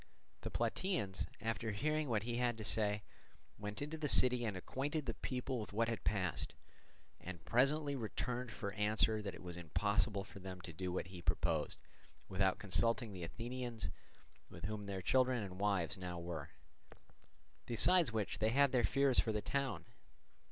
The 0.41 0.49
Plataeans, 0.49 1.27
after 1.41 1.73
hearing 1.73 2.09
what 2.09 2.23
he 2.23 2.37
had 2.37 2.57
to 2.57 2.63
say, 2.63 3.03
went 3.59 3.83
into 3.83 3.99
the 3.99 4.07
city 4.09 4.43
and 4.45 4.57
acquainted 4.57 5.05
the 5.05 5.13
people 5.13 5.59
with 5.59 5.73
what 5.73 5.89
had 5.89 6.03
passed, 6.03 6.55
and 7.19 7.45
presently 7.45 7.95
returned 7.95 8.51
for 8.51 8.71
answer 8.73 9.21
that 9.21 9.35
it 9.35 9.43
was 9.43 9.57
impossible 9.57 10.23
for 10.23 10.39
them 10.39 10.59
to 10.61 10.73
do 10.73 10.91
what 10.91 11.09
he 11.09 11.21
proposed 11.21 11.77
without 12.27 12.57
consulting 12.57 13.13
the 13.13 13.21
Athenians, 13.23 13.91
with 14.49 14.65
whom 14.65 14.87
their 14.87 15.03
children 15.03 15.43
and 15.43 15.59
wives 15.59 15.99
now 15.99 16.17
were; 16.17 16.49
besides 17.67 18.11
which 18.11 18.39
they 18.39 18.49
had 18.49 18.71
their 18.71 18.83
fears 18.83 19.19
for 19.19 19.31
the 19.31 19.39
town. 19.43 19.85